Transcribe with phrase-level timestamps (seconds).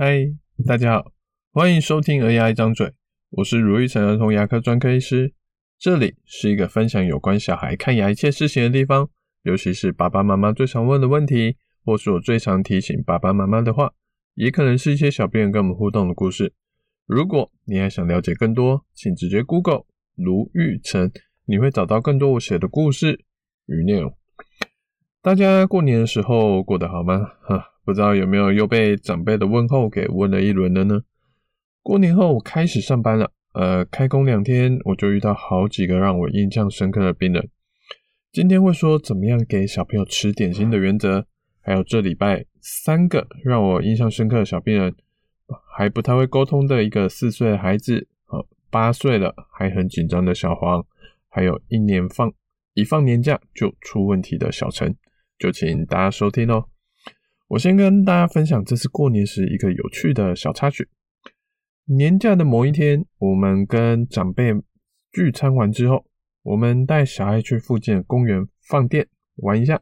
[0.00, 0.32] 嗨，
[0.64, 1.10] 大家好，
[1.50, 2.86] 欢迎收听《儿牙一张嘴》，
[3.30, 5.34] 我是如意成儿童牙科专科医师。
[5.76, 9.10] 这里是一个分享有关小孩看牙一切事情的地方，
[9.42, 13.92] 尤其是爸爸妈妈最常问的问题，或是我最常提醒爸爸妈妈的话，
[14.34, 16.52] 也可能是一些小病人跟我们互动的故事。
[17.04, 19.82] 如果你还想了解更多，请直接 Google
[20.14, 21.10] 卢玉成，
[21.44, 23.24] 你会找到更多我写的故事
[23.66, 24.16] 与内容。
[25.20, 27.32] 大家过年的时候过得好吗？
[27.42, 27.72] 哈。
[27.88, 31.00] 不知道有没有又被长辈的问候给问了一轮了呢？
[31.82, 37.48] 过年后我开始上班了，呃，开工两天我就遇到好几个让我印象深刻的病人。
[38.30, 41.24] 今天会说怎么样给小朋友吃点心的原则，
[41.62, 44.94] 还有这礼拜三个让我印象深刻的小病人，
[45.74, 50.84] 还不太会沟通的一个四岁的孩子，呃，八岁了还很紧张的小黄，
[51.30, 52.30] 还有一年放
[52.74, 54.94] 一放年假就出问题的小陈，
[55.38, 56.66] 就请大家收听哦。
[57.48, 60.86] 我先跟大家分享这次过年时一个有趣的小插曲。
[61.86, 64.52] 年假的某一天，我们跟长辈
[65.10, 66.04] 聚餐完之后，
[66.42, 69.80] 我们带小孩去附近的公园放电玩一下。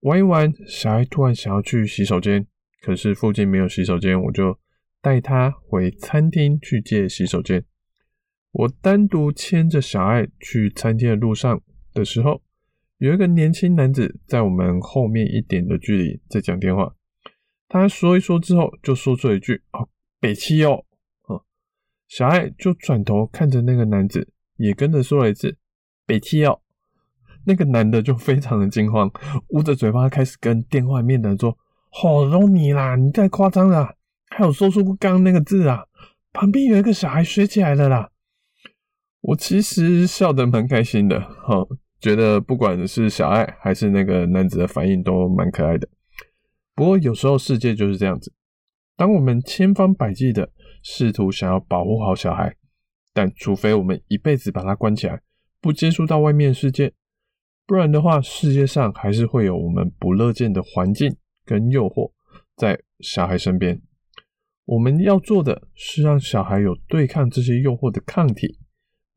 [0.00, 2.44] 玩一玩，小孩突然想要去洗手间，
[2.82, 4.58] 可是附近没有洗手间，我就
[5.00, 7.64] 带他回餐厅去借洗手间。
[8.50, 11.62] 我单独牵着小爱去餐厅的路上
[11.94, 12.42] 的时候，
[13.00, 16.94] 有一个年轻男子在我们后面一点的距离在讲电话，
[17.66, 19.88] 他说一说之后就说出了一句：“哦，
[20.20, 20.84] 北七哦。”，
[22.08, 25.56] 小爱就转头看着那个男子，也跟着说了一次
[26.04, 26.60] ：“北七哦。”
[27.46, 29.10] 那个男的就非常的惊慌，
[29.48, 31.56] 捂着嘴巴开始跟电话面的人说
[31.88, 33.94] ：“好容你啦，你太夸张了，
[34.28, 35.86] 还有说出刚刚那个字啊，
[36.34, 38.10] 旁边有一个小孩学起来了啦。”
[39.22, 41.66] 我其实笑得蛮开心的，哈。
[42.00, 45.88] 觉得不管是小爱还是那个男子的反应都蛮可爱的。
[46.74, 48.32] 不过有时候世界就是这样子，
[48.96, 50.50] 当我们千方百计的
[50.82, 52.56] 试图想要保护好小孩，
[53.12, 55.20] 但除非我们一辈子把他关起来，
[55.60, 56.92] 不接触到外面世界，
[57.66, 62.10] 不然的话，世界上还是会有我们不乐见的环境跟诱惑
[62.56, 63.80] 在小孩身边。
[64.64, 68.58] 我们要做的是让小孩有对抗这些诱惑的抗体。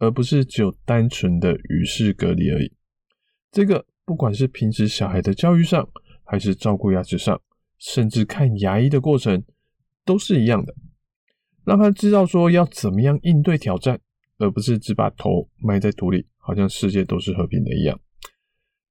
[0.04, 2.74] 而不是只有单纯的与世隔离而已。
[3.54, 5.88] 这个不管是平时小孩的教育上，
[6.26, 7.40] 还是照顾牙齿上，
[7.78, 9.42] 甚至看牙医的过程，
[10.04, 10.76] 都是一样的。
[11.64, 13.98] 让他知道说要怎么样应对挑战，
[14.40, 17.98] 而不是只把头埋在土里，好像世界都是和平的一样。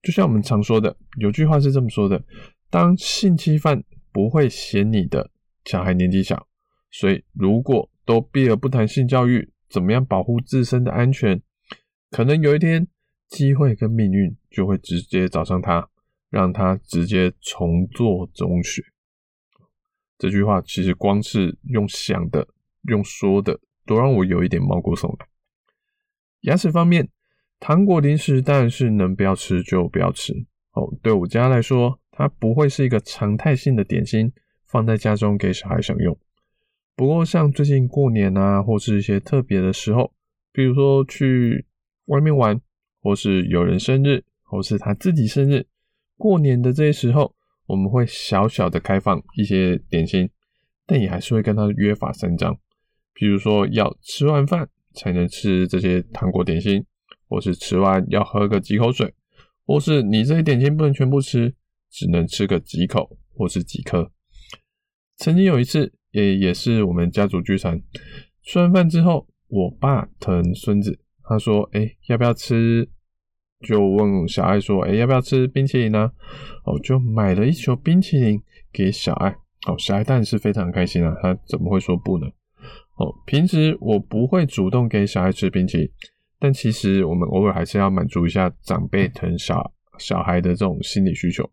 [0.03, 2.25] 就像我们常说的，有句话是这么说的：
[2.71, 5.31] 当性侵犯不会嫌你的
[5.67, 6.49] 小孩年纪小，
[6.91, 9.52] 所以如果都避而不谈性教育。
[9.73, 11.41] 怎么样保护自身的安全？
[12.11, 12.87] 可能有一天，
[13.27, 15.89] 机会跟命运就会直接找上他，
[16.29, 18.85] 让他直接重做中学。
[20.19, 22.47] 这句话其实光是用想的、
[22.83, 25.27] 用说的，都让我有一点毛骨悚然。
[26.43, 27.09] 牙齿方面，
[27.59, 30.35] 糖果零食当然是能不要吃就不要吃
[30.73, 30.95] 哦。
[31.03, 34.31] 对我家来说，它不会是一个常态性的点心，
[34.67, 36.15] 放在家中给小孩享用。
[36.95, 40.13] 不过，像最近过年啊，或是一些特别的时候，
[40.53, 41.65] 比如说去
[42.05, 42.61] 外面玩，
[43.01, 45.67] 或是有人生日，或是他自己生日，
[46.19, 47.35] 过年的这些时候，
[47.67, 50.29] 我们会小小的开放一些点心，
[50.87, 52.57] 但也还是会跟他约法三章，
[53.15, 56.85] 比如说要吃完饭才能吃这些糖果点心，
[57.27, 59.13] 或是吃完要喝个几口水，
[59.65, 61.55] 或是你这些点心不能全部吃，
[61.91, 64.13] 只能吃个几口或是几颗。
[65.17, 65.95] 曾经有一次。
[66.13, 67.83] 也也是我们家族聚餐，
[68.43, 72.89] 吃完饭之后，我爸疼孙子，他说：“哎、要不要吃？”
[73.67, 76.11] 就问小爱说：“哎、要不要吃冰淇淋呢？”
[76.65, 78.41] 哦，就买了一球冰淇淋
[78.73, 79.31] 给小爱。
[79.67, 82.27] 哦，小爱当然是非常开心啊，他怎么会说不呢？
[82.97, 85.91] 哦，平时我不会主动给小爱吃冰淇淋，
[86.39, 91.49] 但其实我们偶尔还是要满足一下长辈疼小小孩的这种心理需求，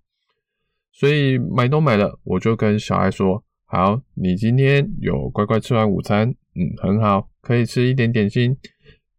[0.91, 3.41] 所以买都买了，我就跟小爱说。
[3.71, 8.57] 好，你今天有乖乖吃完午餐，嗯，很好，可以吃一点点心，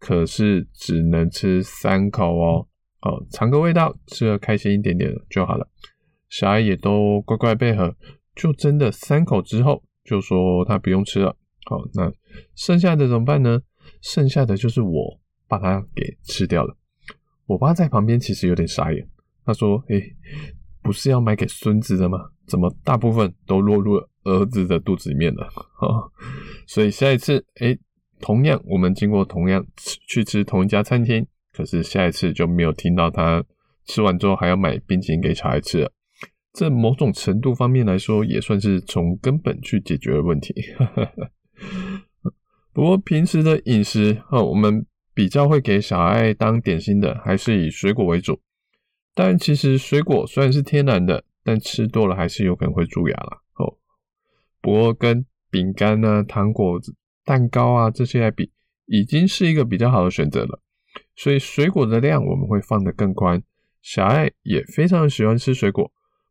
[0.01, 2.67] 可是只能吃三口哦。
[2.99, 5.69] 好，尝个味道，吃得开心一点点就好了。
[6.29, 7.95] 小孩也都乖乖配合，
[8.35, 11.37] 就真的三口之后就说他不用吃了。
[11.67, 12.13] 好，那
[12.57, 13.63] 剩下的怎么办呢？
[14.03, 16.77] 剩下的就是我把它给吃掉了。
[17.47, 19.09] 我爸在旁边其实有点傻眼，
[19.45, 20.17] 他说：“诶，
[20.83, 22.19] 不是要买给孙子的吗？
[22.49, 26.11] 怎么大部分都落入了？”儿子的肚子里面了，哈，
[26.67, 27.79] 所以下一次，诶，
[28.21, 29.65] 同样我们经过同样
[30.07, 33.43] 去吃同一家餐厅，可是下一次就没有听到他
[33.87, 35.93] 吃完之后还要买冰淇淋给小孩吃了。
[36.53, 40.55] 这某种程度方面来说，也算是从根本去解决了问题。
[42.73, 44.85] 不过平时的饮食，哦，我们
[45.15, 48.41] 比较会给小孩当点心的，还是以水果为主。
[49.15, 53.39] 但其实水果虽然是天然的，但吃多了还是有可能会蛀牙啦。
[54.61, 56.81] 哦，不过跟饼干啊、糖果、
[57.25, 58.51] 蛋糕啊这些来比，
[58.87, 60.61] 已经是一个比较好的选择了。
[61.17, 63.43] 所以水果的量我们会放得更宽。
[63.83, 65.91] 小爱也非常喜欢吃水果，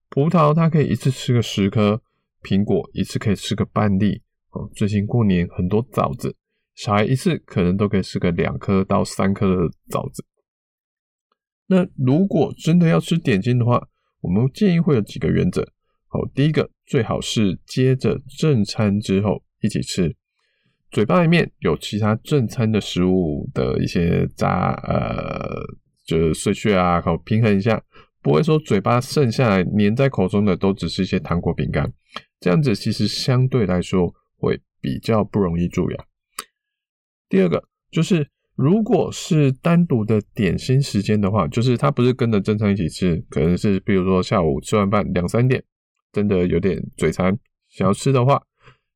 [0.09, 2.01] 葡萄它可以一次吃个十颗，
[2.43, 4.21] 苹果一次可以吃个半粒。
[4.51, 6.35] 哦，最近过年很多枣子，
[6.75, 10.25] 小孩一次可能都可以吃个两颗到三颗的枣子。
[11.67, 13.87] 那如果真的要吃点心的话，
[14.21, 15.61] 我们建议会有几个原则。
[16.07, 20.13] 好，第一个最好是接着正餐之后一起吃，
[20.91, 25.63] 嘴巴里面有其他正餐的食物的一些杂呃，
[26.05, 27.81] 就是碎屑啊，好平衡一下，
[28.21, 31.93] 不会说嘴巴剩下来粘在口中的都只是一些糖果饼干，
[32.39, 36.05] 这样子其实相对来说会比较不容易蛀牙。
[37.29, 38.27] 第二个就是。
[38.61, 45.63] 如果是单独的点心时间的话，就是他不是跟着正餐一起吃，可能是比如说下午吃完饭两三点，
[46.11, 47.37] 真的有点嘴馋
[47.69, 48.41] 想要吃的话，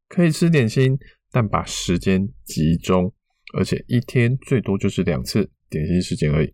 [0.10, 0.98] 可以吃点心，
[1.32, 3.14] 但把时间集中，
[3.56, 6.54] 而且一天最多就是两次点心时间而已。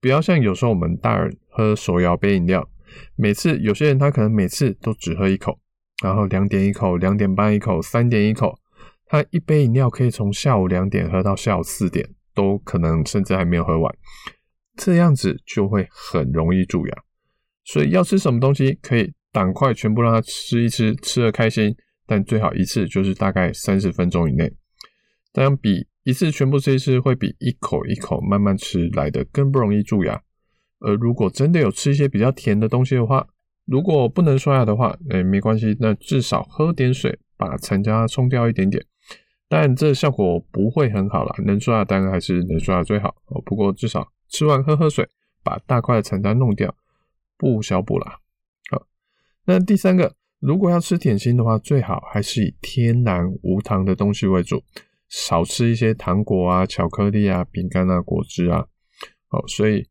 [0.00, 2.68] 不要像有时候我们大人喝手摇杯饮料，
[3.16, 5.58] 每次有些人他可能每次都只喝一口，
[6.02, 8.58] 然后两点一口，两点半一口，三点一口，
[9.06, 12.08] 他一杯饮料可以从下午两点喝到下午四点。
[12.32, 13.92] 都可能甚至还没有喝完，
[14.76, 16.96] 这样子就会很容易蛀牙。
[17.64, 21.76] 所以要吃什么东西，可以赶快全部让他吃一吃，吃得开心。
[22.06, 24.52] 但最好一次就是大概三十分钟以内，
[25.32, 30.20] 这样比一次全部吃一吃，会比一口一口慢慢吃来的更不容易蛀牙。
[30.80, 33.24] 而如果真的有吃一些比较甜的东西的话，
[33.64, 38.84] 如果不能刷牙的话，哎，没关系，那至少喝点水，把残渣冲掉一点点。
[39.48, 43.40] 但这效果不会很好啦，能刷牙当然还是能刷牙最好哦。
[43.46, 45.08] 不过至少吃完喝喝水，
[45.44, 46.74] 把大块的残渣弄掉，
[47.36, 48.18] 不小补啦。
[49.52, 54.62] 那第三个，如果要吃点心的话，最好还是以天然无糖的东西为主，
[55.08, 58.64] 少吃一些糖果啊、巧克力啊、饼干啊、果汁啊。
[59.26, 59.84] 好，所以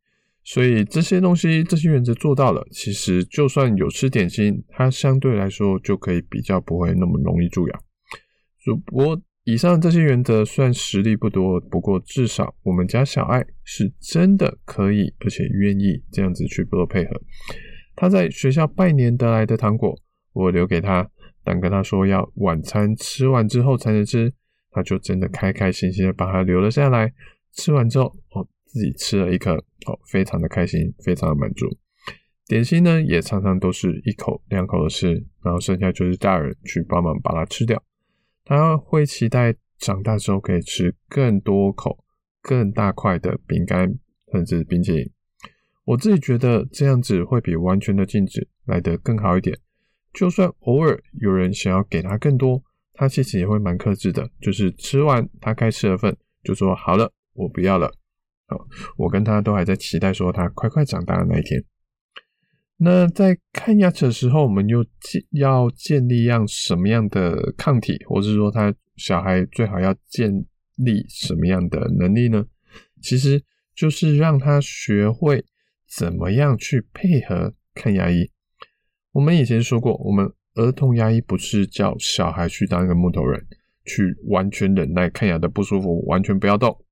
[0.46, 7.80] 所以这些东西这些原则做到了，其实就算有吃点心，它相对来说就可以比较不会那么容易蛀牙。
[8.64, 9.22] 只不过。
[9.46, 17.20] 以上这些原则虽然实力不多，不过至少我们家小爱是真的可以，而且愿意这样子去做配合。
[18.00, 19.94] 他在学校拜年得来的糖果，
[20.32, 21.06] 我留给他，
[21.44, 24.34] 但跟他说要晚餐吃完之后才能吃，
[24.72, 27.14] 他就真的开开心心的把它留了下来。
[27.52, 29.54] 吃完之后，哦，自己吃了一颗，
[29.86, 31.68] 哦，非常的开心，非常的满足。
[32.48, 35.12] 点心呢，也常常都是一口两口的吃，
[35.44, 37.84] 然后剩下就是大人去帮忙把它吃掉。
[38.46, 42.02] 他会期待长大之后可以吃更多口、
[42.42, 43.94] 更大块的饼干，
[44.32, 45.12] 甚至冰淇淋。
[45.90, 49.58] 我自己觉得这样子会比完全的禁止来得更好一点。
[50.14, 52.64] 就算偶尔有人想要给他更多，
[52.94, 57.92] 他其实也会蛮克制的，就是吃完他该吃的份，就说好了，我不要了。
[58.46, 61.64] 好，我跟他都还在期待说他快快长大的那一天。
[62.78, 70.32] 那在看牙齿的时候，我们又建要建立样什么样的抗体，或是说他小孩最好要建
[70.76, 72.46] 立什么样的能力呢？
[73.02, 75.44] 其实就是让他学会
[75.90, 78.30] 怎么样去配合看牙医。
[79.12, 83.46] 我们以前说过，我们儿童牙医不是叫小孩去当一个木头人，
[83.86, 86.86] 去完全忍耐看牙的不舒服，完全不要动。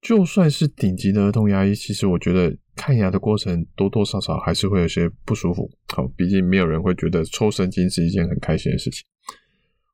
[0.00, 5.70] 就算是顶级的儿童牙医，其实我觉得看牙的过程多多少少还是会有些不舒服。
[5.88, 9.04] 好，毕竟没有人会觉得抽神经是一件很开心的事情。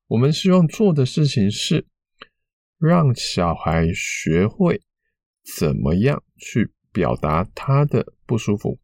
[0.06, 1.84] 我们希望做的事情是
[2.78, 4.80] 让小孩学会
[5.58, 8.78] 怎么样去表达他的不舒服，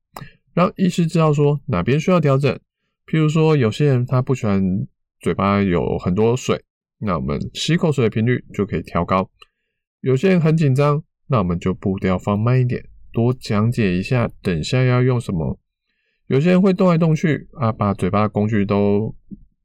[0.52, 2.52] 让医师知道说哪边需要调整。
[3.06, 4.62] 譬如说，有些人他不喜欢
[5.20, 6.62] 嘴巴有很多水，
[6.98, 9.30] 那我们吸口水的频率就可以调高。
[10.02, 11.02] 有些人很紧张。
[11.28, 15.58] 那我们就步调放慢一点，多讲解一下，等下要用什么。
[16.26, 19.14] 有些人会动来动去啊，把嘴巴的工具都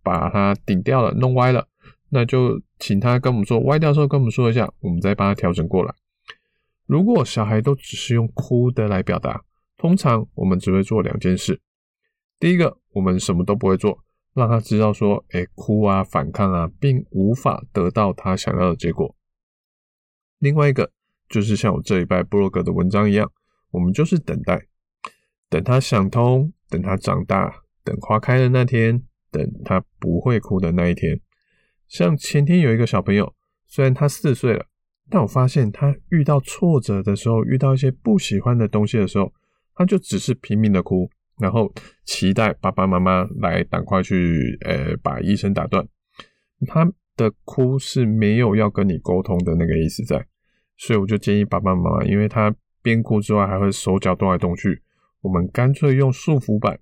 [0.02, 1.68] 把它顶掉了，弄歪了，
[2.10, 5.94] 那就请他跟我们说，歪掉的时候跟我们说一下，我们再帮他调整过来。
[6.88, 9.46] 如果小孩都只是用哭的来表达，
[9.78, 11.62] 通常我们只会做两件事。
[12.40, 14.04] 第一个，我们什么都不会做，
[14.34, 19.16] 让他知道说，哎，哭啊，反抗啊，并无法得到他想要的结果。
[20.40, 20.92] 另外一个。
[21.30, 23.30] 就是像我这一拜布洛格的文章一样，
[23.72, 24.66] 我们就是等待，
[25.50, 27.54] 等他想通，等他长大，
[27.84, 31.20] 等花开的那天，等他不会哭的那一天。
[31.90, 34.68] 像前天有一个小朋友，虽然他四岁了，
[35.10, 39.32] 但我发现他遇到挫折的时候，遇到一些不喜欢的东西的时候，
[39.74, 41.10] 他就只是拼命的哭，
[41.40, 41.72] 然后
[42.04, 45.88] 期待爸爸妈妈来赶快去，呃，把医生打断。
[46.66, 50.26] 他的哭是没有要跟你沟通的那个意思在，
[50.76, 54.82] 所以我就建议爸爸妈妈，因为他边哭之外还会手脚动来动去，
[55.22, 56.80] 我们干脆用束缚板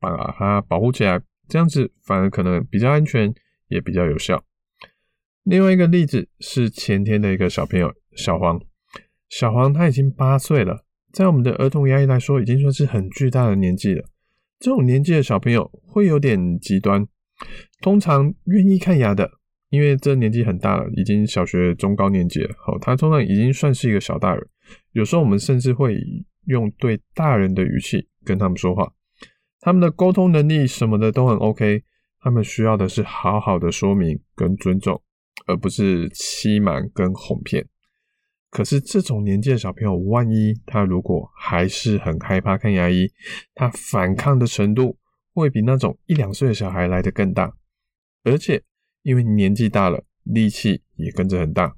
[0.00, 3.32] 把他保护起来，这样子反而可能比较安全，
[3.68, 4.42] 也比较有效。
[5.50, 8.60] 另外一个例子是前天的一个小朋友小黄，
[9.30, 14.04] 小黄他已经八岁了，在我们的儿童牙医来说，已经算是很巨大的年纪了。
[14.60, 17.02] 这种年纪的小朋友会有点极端，
[17.80, 19.30] 通常愿意看牙的，
[19.70, 24.46] 因为这年纪很大了，已经小学中高年级了，好，他通常已经算是一个小大人。
[24.92, 25.98] 有时候我们甚至会
[26.44, 28.92] 用对大人的语气跟他们说话，
[29.60, 31.84] 他们的沟通能力什么的都很 OK，
[32.20, 35.00] 他们需要的是好好的说明跟尊重。
[35.48, 37.66] 而不是欺瞒跟哄骗。
[38.50, 43.10] 可是这种年纪的小朋友，万一他如果还是很害怕看牙医，
[43.54, 44.96] 他反抗的程度
[45.34, 47.52] 会比那种一两岁的小孩来得更大。
[48.24, 48.62] 而且
[49.02, 51.74] 因为年纪大了，力气也跟着很大。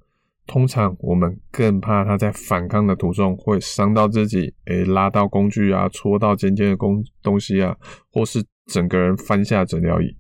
[0.47, 7.77] 通常我们更怕他在反抗的途中会伤到自己，诶，拉到工具啊，戳到尖尖的工东西啊，
[8.11, 10.17] 或是整个人翻下诊疗椅。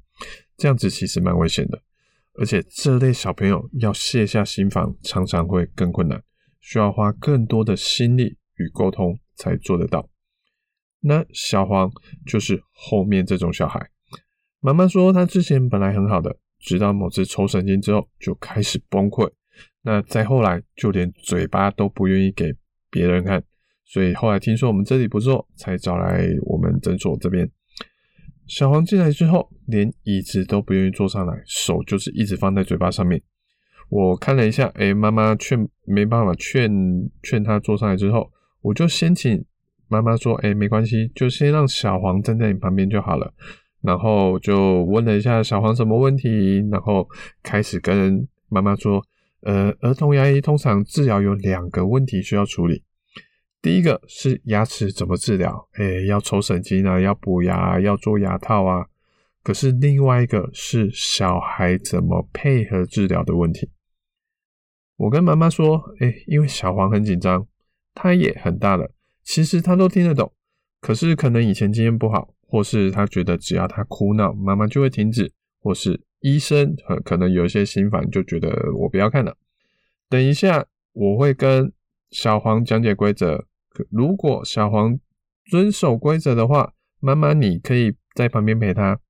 [0.57, 1.81] 这样子其实蛮危险的。
[2.35, 6.23] 而且这类小朋友要卸下心防，常常会更困难，
[6.61, 10.09] 需要花更多的心力与沟通才做得到。
[11.01, 11.91] 那小黄
[12.27, 13.91] 就是后面这种小孩。
[14.61, 19.31] 妈妈说他之前本来很好的，直到某次抽神经之后就开始崩溃。
[19.83, 22.55] 那再后来就连嘴巴都不愿意给
[22.91, 23.43] 别人看，
[23.85, 27.51] 所以后来听说我们这里不错，才找来我们诊所这边。
[28.51, 33.23] 小黄进来之后，连椅子都不愿意坐上来，手就是一直放在嘴巴上面。
[33.89, 36.69] 我看了一下，哎，妈妈劝没办法劝
[37.23, 38.29] 劝他坐上来之后，
[38.61, 39.45] 我就先请
[39.87, 43.33] 妈妈说，哎，没关系，就先让小黄站在你旁边就好了。
[43.83, 47.09] 然后就问了一下小黄什么问题，然后
[47.45, 49.01] 开始跟妈妈说，
[49.43, 52.83] 呃，儿童牙医通常治疗有两个问题需要处理。
[53.63, 55.69] 第一个是牙齿怎么治疗？
[55.75, 58.87] 诶，要抽神经啊，要补牙，要做牙套啊。
[59.43, 63.71] 可是另外一个是小孩怎么配合治疗的问题。
[64.97, 67.47] 我跟妈妈说，诶，因为小黄很紧张，
[67.95, 68.91] 他也很大了，
[69.23, 70.33] 其实他都听得懂。
[70.81, 76.75] 可是可能以前经验不好，或是他觉得只要他哭闹，妈妈就会停止，或是医生
[77.05, 79.37] 可能有一些心烦，就觉得我不要看了。
[80.09, 81.71] 等一下，我会跟
[82.11, 83.47] 小黄讲解规则。
[83.91, 84.99] 如果小黄
[85.45, 89.01] 遵守规则的话，妈妈你可以在旁边陪他。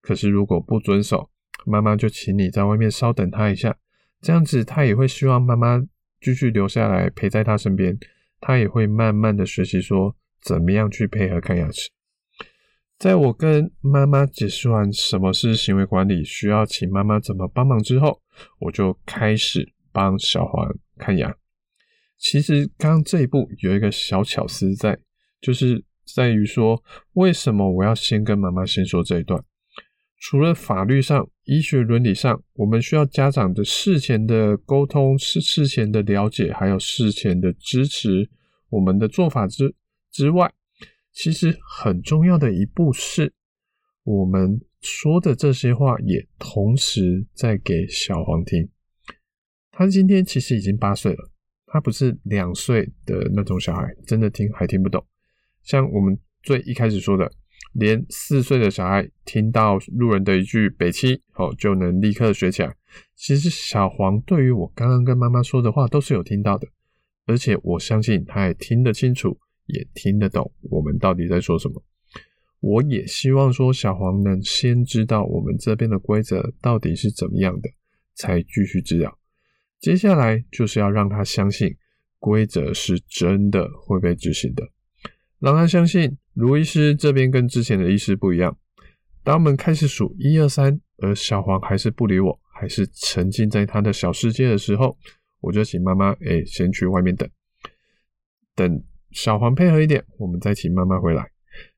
[0.00, 1.30] 可是如果不遵守，
[1.66, 3.76] 妈妈就请你在外面稍等他一下。
[4.20, 5.84] 这样子他也会希望妈妈
[6.20, 7.98] 继续留下来陪在他身边。
[8.40, 11.90] 他也会慢慢的学习说怎么样去配合看牙齿。
[12.96, 18.20] 在我跟妈妈解释完什么是行为管理，需要请妈妈怎么帮忙之后，
[18.60, 21.36] 我就开始帮小黄看牙。
[22.18, 24.98] 其实刚刚这一步有一个小巧思在，
[25.40, 25.84] 就是
[26.14, 26.82] 在于说，
[27.12, 29.42] 为什么我要先跟妈妈先说这一段？
[30.20, 38.28] 除了法律上、医学伦理上，我们需要家长的事前的沟通、事事前的了解，还有事前的支持
[38.68, 39.72] 我们的做法之
[40.10, 40.52] 之外，
[41.12, 43.32] 其实很重要的一步是，
[44.02, 48.68] 我们说的这些话也同时在给小黄听。
[49.70, 51.30] 他今天其实已经八岁了。
[51.70, 55.04] 他不是两岁的那种小孩，真的听还听不懂。
[55.62, 57.30] 像我们最一开始说的，
[57.74, 62.74] 连四岁的小孩听到路人的一句“北七”哦，就能立刻学起来。
[63.14, 66.66] 其实小黄对于我刚刚跟妈妈说的话都是有听到的，
[67.26, 71.82] 而且我相信他也听得清楚，也听得懂我们到底在说什么。
[72.60, 77.68] 我也希望说小黄能先知道我们这边的规则到底是怎么样的，
[78.14, 79.17] 才继续治疗。
[79.80, 81.76] 接下来就是要让他相信
[82.18, 84.68] 规则是真的会被执行的，
[85.38, 88.56] 让他相信卢医师这边跟之前的医师不一样。
[89.22, 94.96] 当我们开始数一二三，而小黄还是不理我，还是沉浸在他的小世界的时候，
[95.40, 97.28] 我就请妈妈哎先去外面等，
[98.54, 101.30] 等小黄配合一点，我们再请妈妈回来，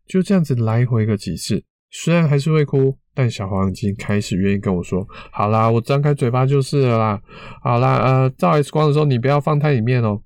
[0.06, 1.62] 就这样子来回个几次。
[1.90, 7.22] 虽然还是会哭，但小黄已经开始愿意跟我说：“好啦，我张开嘴巴就是了啦。
[7.62, 10.20] 好啦，呃，照 X 光的时候你不要放太里面哦。”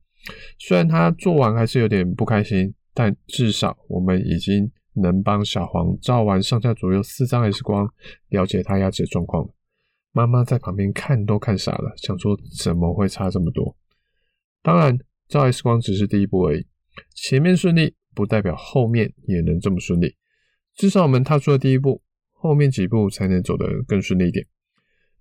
[0.58, 7.88] 虽然他做完还是有点不开心，但至少我们已经能帮小黄照完上下左右四张 X 光，
[8.28, 9.48] 了解他牙齿的状况。
[10.12, 13.76] 妈妈在旁边看都看傻了，想说怎么会差这么多？
[14.62, 14.96] 当然，
[15.28, 16.64] 照 X 光只是第一步而已，
[17.14, 20.14] 前面顺利不代表后面也能这么顺利。
[20.76, 22.00] 至少我们踏出了第一步，
[22.44, 24.44] 后面几步才能走得更顺利一点。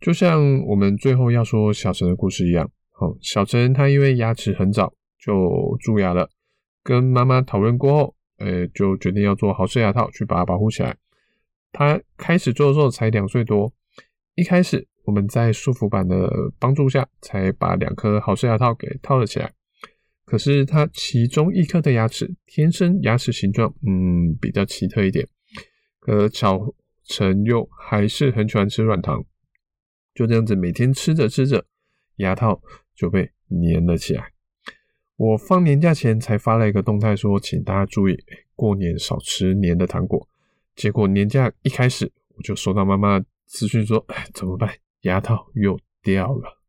[0.02, 6.30] 就像我们最后要说小陈的故事一样，好，小陈他因为牙齿很早就蛀牙了，
[6.84, 10.94] 跟妈妈讨论过后，呃，就决定要做好式牙套去把它保护起来。
[11.72, 13.72] 他开始做的时候才两岁多。
[14.36, 19.54] 一开始我们在束缚板的帮助下，才把两颗好式牙套给套了起来。
[20.26, 25.26] 可是他其中一颗的牙齿天生牙齿形状，嗯，比较奇特一点。
[26.00, 26.74] 可巧
[27.06, 29.24] 陈又还是很喜欢吃软糖，
[30.14, 31.66] 就这样子每天吃着吃着，
[32.18, 32.62] 牙套
[32.96, 34.32] 就被粘了起来。
[35.16, 38.18] 我放年假前才发了一个动态说，请大家注意，
[38.56, 40.28] 过年少吃粘的糖果。
[40.76, 43.24] 结果年假一开始，我就收到妈妈。
[43.46, 44.74] 资讯说：“哎，怎么办？
[45.02, 46.60] 牙套又掉了。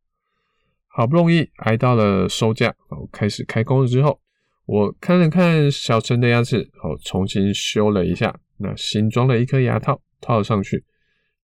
[0.87, 4.21] 好不容易挨到了收假，哦，开始开工了之后，
[4.67, 10.85] 我看了看小陈的牙齿，哦，重新修了一下，那新装了一颗牙套套了上去。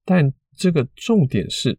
[0.05, 1.79] 但这个重点是，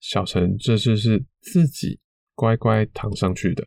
[0.00, 2.00] 小陈这次是自己
[2.34, 3.66] 乖乖躺上去的，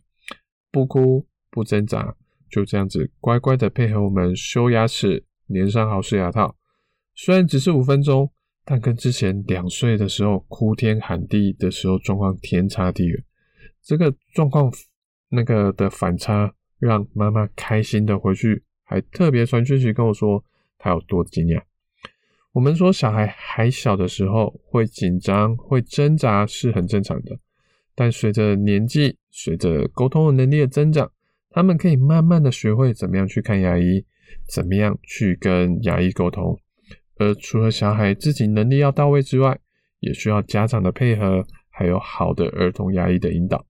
[0.69, 2.15] 不哭不挣扎，
[2.49, 6.55] 就这样子乖乖的配合我们修牙齿，粘上好式牙套。
[7.15, 8.29] 虽然只是五分钟。”
[8.67, 13.23] 但跟之前两岁的时候哭天喊地的时候状况天差地远，
[13.83, 14.73] 这个状况
[15.29, 20.43] 那个的反差让妈妈开心的回去，还特别传讯息跟我说
[20.79, 21.61] 她有多惊讶。
[22.55, 27.37] 我们说小孩还小的时候会紧张会挣扎是很正常的，
[27.93, 31.11] 但随着年纪，随着沟通能力的增长，
[31.49, 34.05] 他们可以慢慢的学会怎么样去看牙医，
[34.47, 36.57] 怎么样去跟牙医沟通。
[37.17, 39.59] 而除了小孩自己能力要到位之外，
[39.99, 43.65] 也需要家长的配合，还有好的儿童牙医的引导，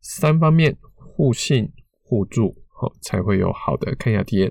[0.00, 4.50] 三方面互信互助，好才会有好的看牙体验。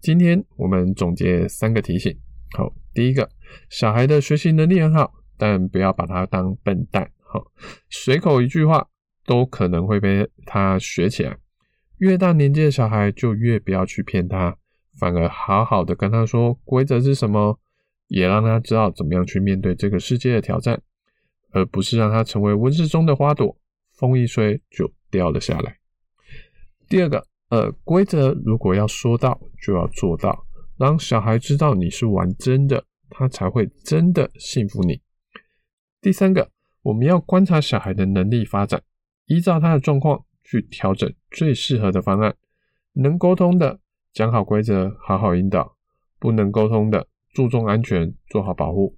[0.00, 2.18] 今天我们总结三个提醒，
[2.56, 3.28] 好，第一个，
[3.70, 7.44] 小孩的学习能力很好，但不要把他当笨蛋，好，
[7.90, 8.88] 随口一句话
[9.26, 11.36] 都可能会被他学起来。
[11.98, 14.56] 越大年纪的小孩就越不要去骗他。
[14.98, 17.56] 反而好好的跟他说规则是什么，
[18.08, 20.82] 也让他知道怎么样去面对这个世界的挑战，
[21.52, 23.56] 而不是让他成为温室中的花朵，
[23.92, 25.78] 风一吹就掉了下来。
[26.88, 30.44] 第二个，呃，规则如果要说到就要做到，
[30.78, 35.00] 让小孩知道你是玩真的，他才会真的信服你。
[36.00, 36.50] 第三个，
[36.82, 38.80] 我们要观察小孩的能力发展，
[39.26, 42.36] 依照他的状况去调整最适合的方案，
[42.92, 43.80] 能沟通的。
[44.10, 45.76] 讲好规则，好好引导；
[46.18, 48.96] 不能沟通的，注重安全，做好保护。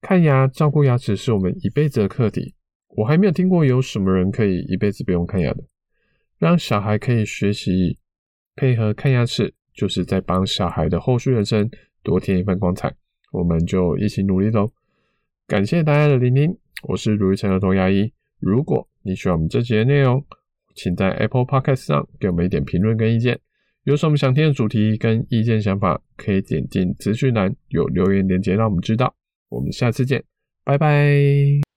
[0.00, 2.54] 看牙、照顾牙齿是我们一辈子的课题。
[2.88, 5.64] 我还没有听过有什么人可以一辈子不用看牙的。
[6.38, 7.98] 让小孩可以学习
[8.56, 11.68] 配合看牙齿，就是在帮小孩的后续人生
[12.02, 12.94] 多添一份光彩。
[13.32, 14.70] 我们就一起努力喽！
[15.46, 18.12] 感谢大家的聆听，我是卢玉成儿童牙医。
[18.38, 20.24] 如果你喜欢我们这集的内容，
[20.74, 23.38] 请在 Apple Podcast 上给我们一点评论跟意见。
[23.82, 29.14] 有什么想听的主题跟意见想法，可以点进资讯栏有留言链接让我们知道。
[29.48, 30.24] 我们下次见，
[30.64, 31.73] 拜拜。